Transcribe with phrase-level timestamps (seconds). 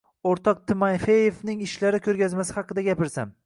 [0.29, 3.37] Oʻrtoq Timofeevning ishlari koʻrgazmasi haqida gapirsam.